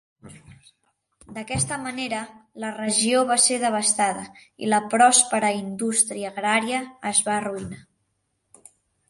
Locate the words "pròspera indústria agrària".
4.95-6.83